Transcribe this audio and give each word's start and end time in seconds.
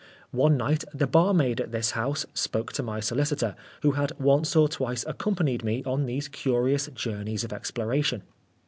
One 0.31 0.57
night 0.57 0.83
the 0.95 1.05
barmaid 1.05 1.61
at 1.61 1.71
this 1.71 1.91
house 1.91 2.25
spoke 2.33 2.73
to 2.73 2.81
my 2.81 3.01
solicitor, 3.01 3.53
who 3.83 3.91
had 3.91 4.13
once 4.19 4.55
or 4.55 4.67
twice 4.67 5.05
accompanied 5.07 5.63
me 5.63 5.83
on 5.85 6.07
these 6.07 6.27
curious 6.27 6.87
journeys 6.95 7.43
of 7.43 7.53
exploration. 7.53 8.23